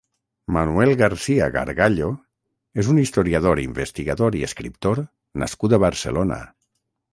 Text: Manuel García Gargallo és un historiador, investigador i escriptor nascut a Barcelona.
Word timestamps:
Manuel 0.55 0.93
García 1.01 1.49
Gargallo 1.55 2.07
és 2.85 2.89
un 2.95 3.03
historiador, 3.03 3.63
investigador 3.67 4.39
i 4.41 4.43
escriptor 4.49 5.05
nascut 5.45 5.77
a 5.77 5.83
Barcelona. 5.89 6.43